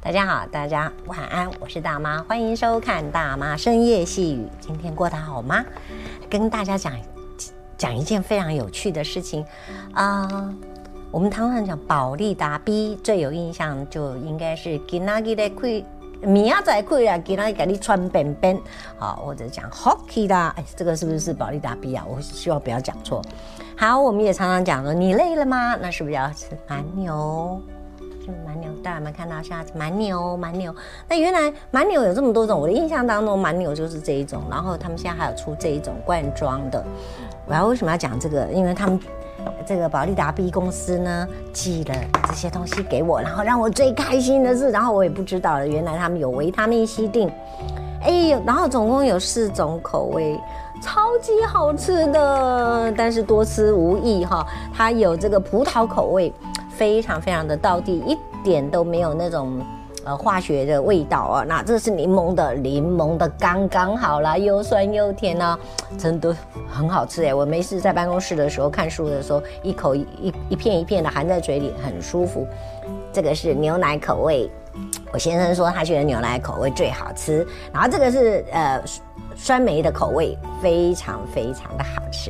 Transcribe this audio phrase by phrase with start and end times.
[0.00, 4.48] 大家好，大家晚安，我是大妈，欢迎收看大妈深夜细语。
[4.60, 5.62] 今天过得好吗？
[6.30, 6.92] 跟大家讲
[7.76, 9.44] 讲一件非常有趣的事情
[9.92, 10.54] 啊、
[11.10, 15.84] 我们常常讲保利达 B 最有印象，就应该是今仔日的开，
[16.22, 18.58] 明仔载开啊，今仔日给你穿便便，
[18.98, 22.06] 好，或者讲 Hockey 啦，哎，这个是不是保利达 B 啊？
[22.08, 23.20] 我希望不要讲错。
[23.76, 25.74] 好，我们也常常讲说，你累了吗？
[25.74, 27.60] 那是不是要吃蛮牛？
[28.32, 29.42] 是蛮牛，大家有没有看到？
[29.42, 30.74] 下次蛮牛，蛮牛。
[31.08, 34.42] 那原来蛮牛有这么多种，我的印象当中蛮牛就是这一种。
[34.50, 36.84] 然后他们现在还有出这一种罐装的。
[37.46, 38.46] 我要为什么要讲这个？
[38.48, 39.00] 因为他们
[39.64, 41.94] 这个保利达 B 公司呢寄了
[42.28, 47.30] 这些东西给我，然后让我最开心的是，然后我也不知道了，原来他们有维他命 C 定，
[48.02, 50.38] 哎呦，然后总共有四种口味。
[50.80, 54.46] 超级好吃的，但是多吃无益哈。
[54.72, 56.32] 它有这个葡萄口味，
[56.78, 59.60] 非常非常的到地，一点都没有那种
[60.04, 61.44] 呃化学的味道啊。
[61.44, 65.58] 那这是柠檬的，柠檬的刚刚好啦，又酸又甜呢、啊，
[65.98, 66.34] 真的
[66.68, 67.34] 很好吃哎。
[67.34, 72.46] 我没事在办公室的时候看书的时候，一口一一片一片的含在嘴里，很舒服。
[73.12, 74.48] 这个是牛奶口味，
[75.12, 77.44] 我先生说他觉得牛奶口味最好吃。
[77.72, 78.80] 然后这个是呃。
[79.40, 82.28] 酸梅的口味非常非常的好吃，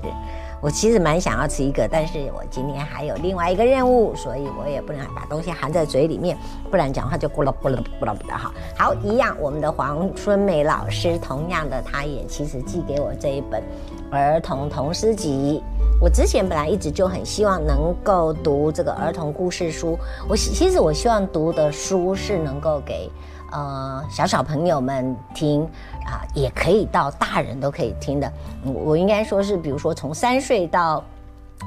[0.60, 6.36] 我其实蛮想要吃一个，但是我今天还有另外一个任务，所以我也不能把东西含在嘴里面，
[6.70, 8.52] 不然讲话就咕噜咕噜咕噜的哈。
[8.76, 13.62] 好，一样，我们的黄春梅老师，同样的，他也其实寄给我这一本
[14.10, 15.62] 儿童童诗集。
[16.00, 19.98] 我之前本来一直就很希望能够读这个儿童故事书，
[20.28, 23.10] 我其实我希望读的书是能够给。
[23.50, 25.62] 呃，小小朋友们听
[26.06, 28.32] 啊，也可以到大人都可以听的。
[28.64, 31.02] 我我应该说是，比如说从三岁到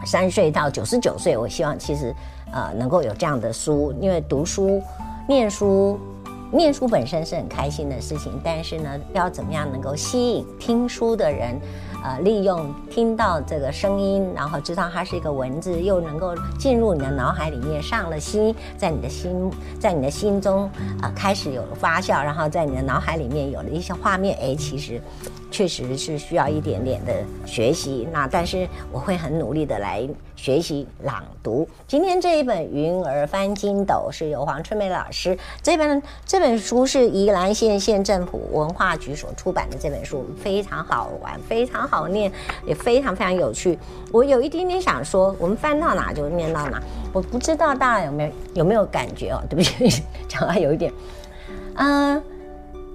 [0.06, 2.14] 三岁到九十九岁，我希望其实
[2.54, 4.82] 呃能够有这样的书，因为读书、
[5.28, 6.00] 念书、
[6.52, 11.59] 念书本身是很开心的事情，但是呢，要怎么样能够吸引听书的人？
[12.03, 20.63] 呃，利用听到这个声音，然后知道它是一个文字，又能够进入你的脑海里面，上了心，在你的心，在你的心中
[21.00, 24.38] 啊、呃，开始有了发酵，然后在你的脑海里面有了一些画面。
[24.41, 25.01] 哎，其实
[25.51, 27.13] 确实是需要一点点的
[27.45, 28.07] 学习。
[28.12, 31.67] 那但是我会很努力的来学习朗读。
[31.88, 41.88] 今天这一本《云儿翻筋斗》是由黄春梅老师这本这本书是宜兰县县政府文化局所出版的这本书，非常好玩，非常。
[41.91, 42.31] 好念，
[42.66, 43.78] 也非常非常有趣。
[44.13, 46.81] 我有一点点想说，我们翻到哪就念到哪。
[47.11, 49.44] 我不知道大家有没有有没有感觉哦？
[49.50, 50.94] 对不起， 讲话有一点。
[51.75, 52.23] 嗯、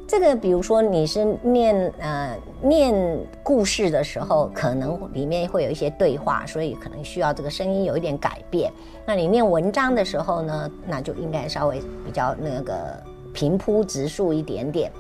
[0.07, 2.95] 这个比如说你是念呃念
[3.43, 8.73] 故事的时候，可能里面会有一些对话，所以可能需要这个声音有一点改变。
[9.05, 13.03] 那你念文章的时候呢，那就应该稍微比较那个
[13.33, 14.91] 平铺直述一点点。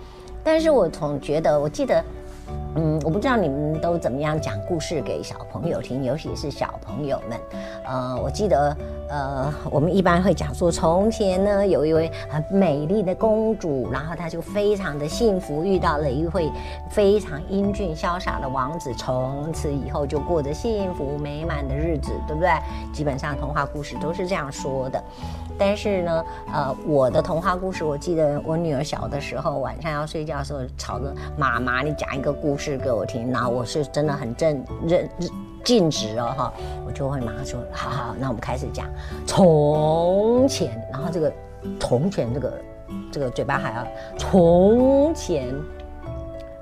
[0.42, 2.04] 但是我总觉得，我记得。
[2.76, 7.38] 嗯，我不知道你们都怎么样讲故事给小朋友听，尤其是小朋友们。
[7.86, 8.76] 呃，我记得，
[9.08, 16.52] 呃，我们一般会讲说，从前呢，有一位很美丽的公主，然后她就非常的幸福，遇到了一位
[16.90, 22.50] 非常英俊潇洒的王子，从此以后就过着幸福美满的日子，对不对？
[22.92, 25.02] 基本上童话故事都是这样说的。
[25.58, 33.30] 但是呢，呃，我的童话故事，我记得我女儿小的时候，晚上要睡觉的时候，吵着妈妈，你讲一个故事给我听。
[33.30, 35.08] 然后我是真的很正认
[35.64, 36.52] 尽职哦，哈，
[36.86, 38.86] 我就会马上说，好好，那我们开始讲
[39.26, 40.80] 从前。
[40.92, 41.32] 然后这个
[41.80, 42.52] 从前，这个
[43.10, 43.86] 这个嘴巴还要
[44.18, 45.54] 从前，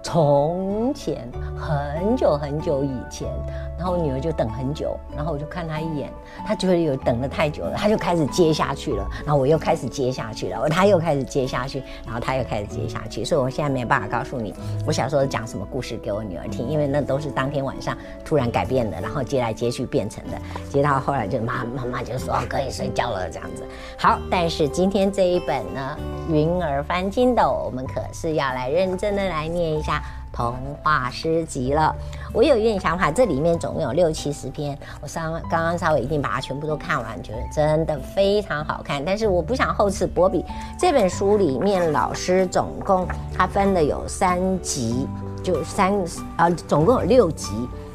[0.02, 1.28] 从前
[1.58, 3.28] 很久很久以前。
[3.76, 6.10] 然后我女儿就等很久，然后我就看她一眼，
[6.46, 9.06] 她觉得有等得太久了，她就开始接下去了。
[9.24, 13.24] 然后我又开始接下去了，她又开始接下去，然后她又开始接下去。
[13.24, 14.54] 所以我现在没有办法告诉你，
[14.86, 20.38] 我小时候讲什么故事给我女儿听，因为那都是当天晚上突然改变的，然后接来接去变成的。
[20.70, 23.64] 接到后来就妈妈妈就说可以睡觉了这样子。
[23.98, 25.98] 好，但是今天这一本呢，
[26.32, 30.02] 《云儿翻筋斗》，我们可是要来认真的来念一下。
[30.34, 30.52] 童
[30.82, 31.94] 话诗集了，
[32.32, 39.02] 我有一点想法，这里面总共有六七十篇，我稍刚刚稍微一定把它全部都看完，觉得真的非常好看。
[39.04, 40.44] 但是我不想厚此薄彼，
[40.76, 45.06] 这本书里面老师总共他分的有三集，
[45.40, 45.94] 就三
[46.36, 47.52] 啊，总共有六集，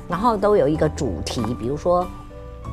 [0.08, 2.08] 然后都有一个主题，比如说。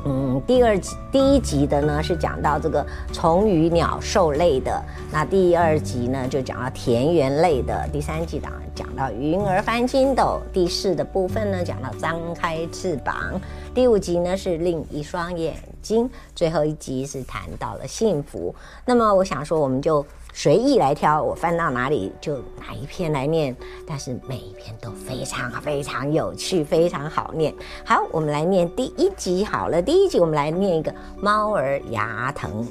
[0.05, 4.81] 嗯，第二集第一集的呢是讲到这个虫鱼鸟兽类的，
[5.11, 13.41] 那第二集呢就讲到田园类的，第三集讲讲到云儿翻筋斗，第四的部分呢讲到张开翅膀，
[13.73, 18.53] 第五集呢是另一双眼睛，最后一集是谈到了幸福。
[18.85, 23.55] 那么我想说，我们就随意来挑，我翻到哪里就哪一篇来念。
[23.87, 27.51] 但是每一篇都非常非常有趣，非常好念。
[27.83, 29.81] 好，我们来念第一集好了。
[29.81, 32.63] 第一集我们来念一个猫儿牙疼。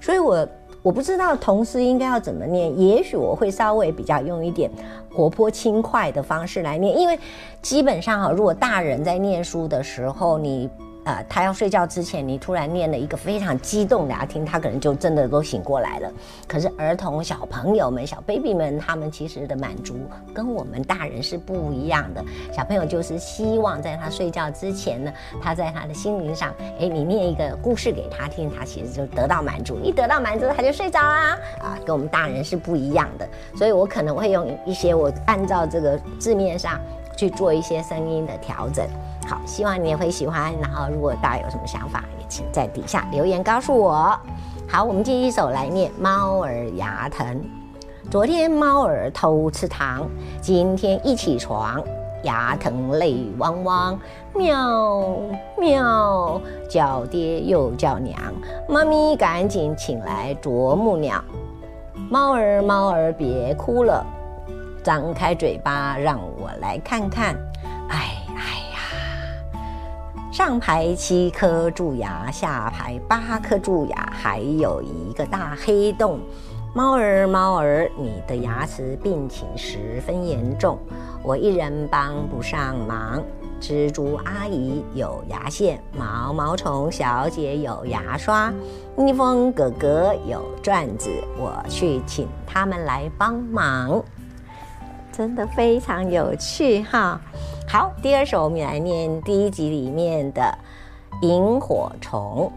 [0.00, 0.48] 所以我
[0.82, 4.70] 我不知道同诗应该要怎么念，也许我会稍微比较用一点
[5.12, 7.18] 活泼轻快的方式来念，因为
[7.60, 10.68] 基本上哈，如果大人在念书的时候，你。
[11.04, 16.10] 呃，他要睡觉之前，你突然念了一个非常激动的，他听，他可能就真的都醒过来了。
[16.46, 19.98] 可是儿童、小朋友们、小 baby 们，他们其实的满足
[20.32, 22.24] 跟我们大人是不一样的。
[22.52, 25.12] 小朋友就是希望在他睡觉之前呢，
[25.42, 29.80] 他在他的心灵上，哎，你念一个故事给他听，他其实就得到满足。
[29.82, 31.36] 一得到满足，他就睡着啦。
[31.60, 33.28] 啊，跟我们大人是不一样的。
[33.56, 36.80] 所以我可能会用一些我按照这个字面上
[37.16, 38.86] 去做一些声音的调整。
[39.28, 40.52] 好，希望你也会喜欢。
[40.60, 44.18] 然后，如果大家有什么想法，也请在底下留言告诉我。
[44.68, 47.26] 好，我们继续手来念《猫儿牙疼》。
[48.10, 50.08] 昨天猫儿偷吃糖，
[50.40, 51.82] 今天一起床
[52.24, 53.98] 牙疼泪汪汪，
[54.34, 55.14] 喵
[55.56, 58.18] 喵叫爹又叫娘，
[58.68, 61.22] 妈咪赶紧请来啄木鸟。
[62.10, 64.04] 猫儿猫儿别哭了，
[64.82, 67.36] 张开嘴巴让我来看看。
[67.88, 67.96] 哎
[68.34, 68.40] 呀。
[70.32, 76.18] 上排七颗蛀牙，下排八颗蛀牙，还有一个大黑洞。
[76.74, 80.78] 猫儿，猫儿，你的牙齿病情十分严重，
[81.22, 83.22] 我一人帮不上忙。
[83.60, 88.50] 蜘蛛阿姨有牙线，毛毛虫小姐有牙刷，
[88.96, 94.02] 蜜蜂哥哥有钻子，我去请他们来帮忙。
[95.12, 97.20] 真的非常有趣哈。
[97.68, 100.56] 好，第二首我们来念第一集里面的
[101.20, 102.50] 萤火虫。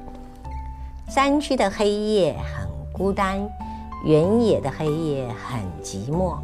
[1.10, 3.48] 山区的黑夜很孤单，
[4.06, 6.38] 原野的黑夜很寂寞。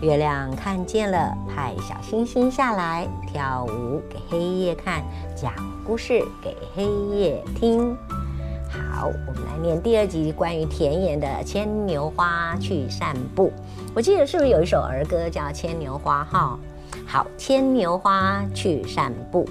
[0.00, 5.02] 月亮看见了，派小星星下来跳舞给黑夜看，
[5.36, 5.52] 讲
[5.86, 6.84] 故事给黑
[7.16, 7.96] 夜听。
[8.68, 13.50] 好，我们来念第二集关于田野的牵牛花去散步。
[13.94, 16.58] 我记得是不是有一首儿歌叫《牵牛花》哈？
[17.06, 19.48] 好，牵牛花去散步，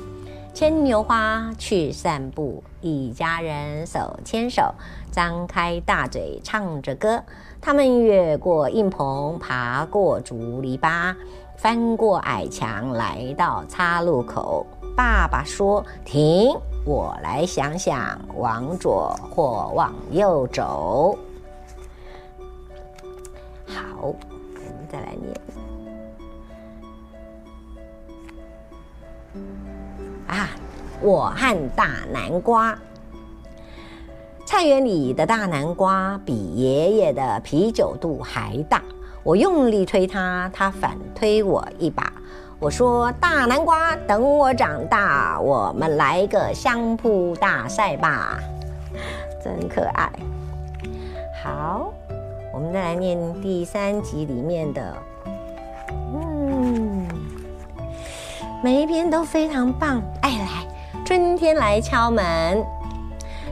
[0.54, 4.74] 牵牛花去散步，一家人手牵手，
[5.12, 7.24] 张开大嘴唱着歌。
[7.60, 11.16] 他们越过硬棚，爬过竹篱笆，
[11.58, 14.66] 翻过矮墙，来到岔路口。
[14.96, 16.56] 爸爸说：“停，
[16.88, 21.20] 我来想想，往左或往右走。”
[23.68, 24.16] 好，我
[24.54, 25.36] 们再来念。
[30.28, 30.50] 啊！
[31.02, 32.80] 我和大南瓜，
[34.46, 38.82] 菜园里的大南瓜比爷爷的啤酒肚还大。
[39.24, 42.14] 我用力推它，它反推我一把。
[42.60, 48.40] 我说：“大南瓜，等我长大，我们来个相扑大赛吧！”
[49.44, 50.12] 真可爱。
[51.44, 51.94] 好，
[52.52, 54.98] 我们再来念第三集里面的。
[56.16, 57.08] 嗯
[58.64, 62.66] 每一篇都非常棒，哎，来，春天来敲门，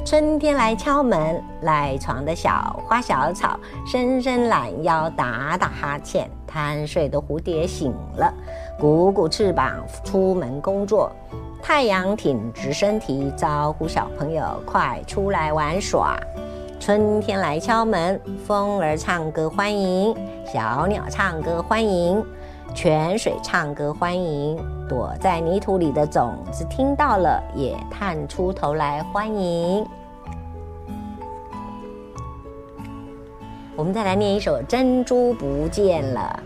[0.03, 8.33] 春天来敲门，赖床的小花小草伸伸懒腰，打打哈欠，贪睡的蝴蝶醒了，
[8.77, 11.09] 鼓鼓翅膀出门工作，
[11.63, 16.19] 太阳挺直身体，招呼小朋友快出来玩耍。
[16.77, 20.13] 春天来敲门，风儿唱歌欢迎，
[20.45, 22.23] 小鸟唱歌欢迎。
[22.73, 24.57] 泉水唱歌欢迎，
[24.89, 29.85] 躲在泥土里的种子听到了也探出头来欢迎。
[33.77, 36.43] 我们再来念一首《珍珠不见了》。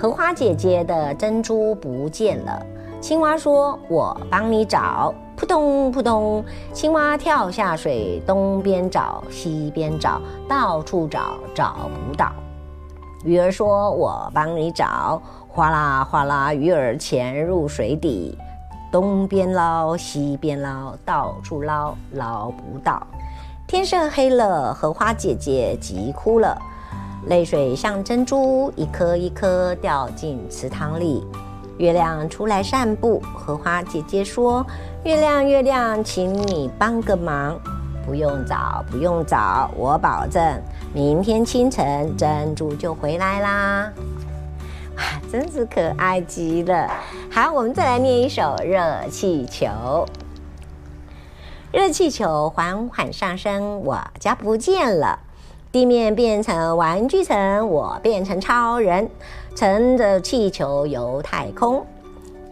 [0.00, 2.64] 荷花姐姐的珍珠不见了，
[3.02, 6.42] 青蛙说：“我帮你找。”扑通扑通，
[6.72, 12.32] 青蛙跳下水，东边找西边找，到处找找不到。
[13.26, 18.38] 鱼儿说：“我帮你找。”哗啦哗啦，鱼儿潜入水底，
[18.90, 23.06] 东边捞西边捞，到处捞捞不到。
[23.66, 26.56] 天色黑了，荷花姐姐急哭了，
[27.26, 31.26] 泪水像珍珠，一颗一颗掉进池塘里。
[31.78, 34.66] 月亮出来散步，荷花姐姐说
[35.04, 37.58] ：“月亮月亮，请你帮个忙。”
[38.04, 40.42] 不用找，不用找，我保证
[40.92, 43.92] 明天清晨珍珠就回来啦！
[44.96, 46.90] 哇，真是可爱极了。
[47.30, 49.66] 好，我们再来念一首《热气球》。
[51.72, 55.20] 热气球缓缓上升，我家不见了。
[55.72, 59.08] 地面变成玩具城，我变成超人，
[59.54, 61.86] 乘着气球游太空。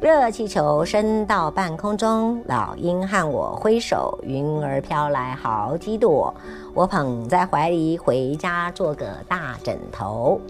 [0.01, 6.33] 热气球升到半空中，老鹰和我挥手，云儿飘来好几朵，
[6.73, 10.41] 我捧在怀里，回家做个大枕头。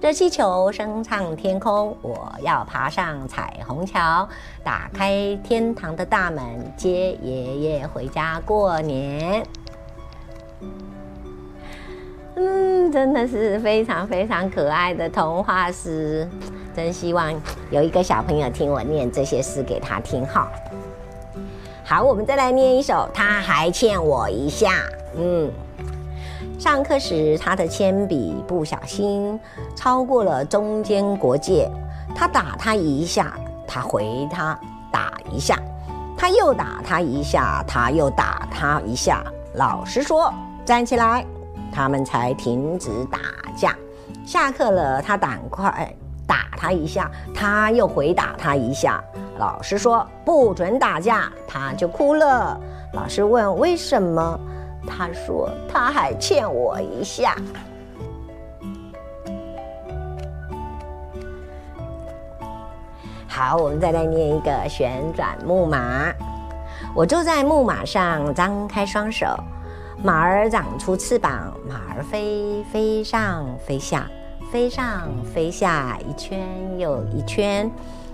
[0.00, 4.28] 热气球升上天空，我要爬上彩虹桥，
[4.64, 6.44] 打开天堂的大门，
[6.76, 9.46] 接爷爷回家过年。
[12.40, 16.28] 嗯，真的是非常非常可爱的童话诗。
[16.72, 17.34] 真希望
[17.70, 20.48] 有一个小朋友听我念这些诗给他听哈。
[21.84, 23.08] 好，我们再来念一首。
[23.12, 24.70] 他还欠我一下。
[25.16, 25.50] 嗯，
[26.60, 29.40] 上课时他的铅笔不小心
[29.74, 31.68] 超过了中间国界，
[32.14, 34.56] 他打他一下，他回他
[34.92, 35.58] 打一下，
[36.16, 39.24] 他又打他一下，他又打他一下。
[39.54, 40.32] 老师说
[40.64, 41.26] 站起来，
[41.72, 43.18] 他们才停止打
[43.56, 43.74] 架。
[44.24, 45.92] 下课了，他赶快。
[46.26, 49.02] 打他一下，他又回打他一下。
[49.38, 52.60] 老师说不准打架，他就哭了。
[52.92, 54.38] 老师问为什么，
[54.86, 57.34] 他说他还欠我一下。
[63.26, 66.12] 好，我们再来念一个旋转木马。
[66.94, 69.26] 我坐在木马上，张开双手，
[70.00, 74.08] 马儿长出翅膀，马儿飞，飞上飞下。
[74.50, 77.70] 飞上飞下，一圈又一圈，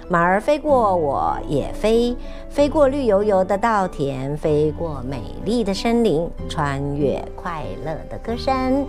[0.09, 2.17] 马儿飞过我也飞，
[2.49, 8.85] 飞过绿油油的稻田，飞过美丽的森林，穿越快乐的歌声。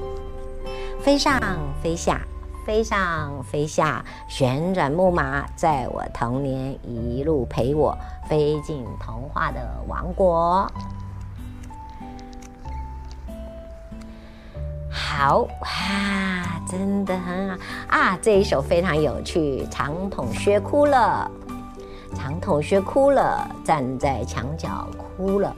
[1.02, 1.40] 飞上
[1.84, 2.20] 飞下，
[2.66, 7.96] 飞上飞下，旋转木马在我童年一路陪我
[8.28, 10.68] 飞进童话的王国。
[15.18, 17.56] 好哇，真的很好
[17.88, 18.20] 啊！
[18.22, 19.66] 这一首非常有趣。
[19.72, 21.32] 长筒靴哭了，
[22.14, 25.56] 长筒靴哭了，站在墙角哭了。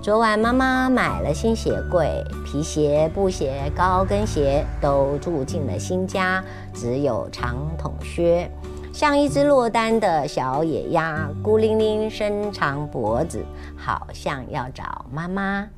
[0.00, 6.42] 昨晚妈妈买了新鞋柜，皮鞋、布鞋、高跟鞋都住进了新家，
[6.72, 8.50] 只有长筒靴，
[8.90, 13.44] 像一只落单的小野鸭，孤零零伸长脖子，
[13.76, 15.68] 好像要找妈妈。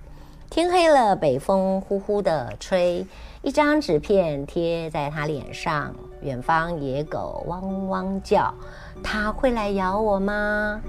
[0.57, 3.07] 天黑了，北风呼呼地吹，
[3.43, 5.95] 一张纸片贴在他脸上。
[6.23, 8.55] 远方野狗汪汪叫，
[9.03, 10.81] 他会来咬我吗？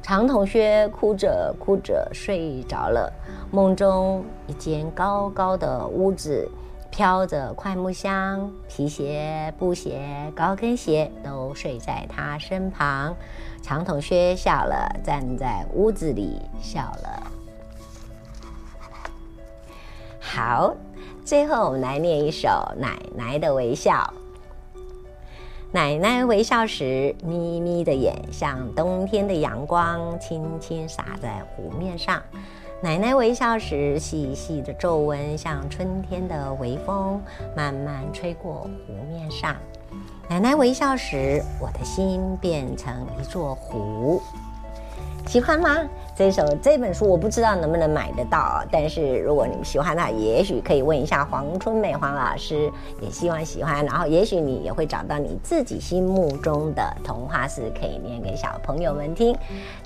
[0.00, 3.12] 长筒靴哭着哭着睡着了。
[3.50, 6.50] 梦中一间高高的屋子，
[6.90, 13.14] 飘着桧木香，皮鞋、布鞋、高跟鞋都睡在他身旁。
[13.60, 17.29] 长筒靴笑了，站在屋子里笑了。
[20.32, 20.76] 好，
[21.24, 24.14] 最后我们来念一首《奶奶的微笑》。
[25.72, 32.22] 奶奶微笑时，眯眯的眼像冬天的阳光，轻轻洒在湖面上。
[32.80, 37.20] 奶奶微笑时，细细的皱纹像春天的微风，
[37.56, 39.56] 慢慢吹过湖面上。
[40.28, 44.22] 奶奶微笑时，我的心变成一座湖。
[45.30, 45.78] 喜欢吗？
[46.16, 52.68] 这首这本书我不知道能不能买得到，但是如果你们喜欢的话，也许可以问一下黄春美黄老师，
[53.00, 53.86] 也希望喜欢。
[53.86, 59.32] 然后也许你也会找到你自己心目中的童话是，可以念给小朋友们听。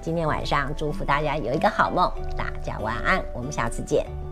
[0.01, 4.24] 今天晚上祝福大家有一个好梦，大家晚安，我们下次见。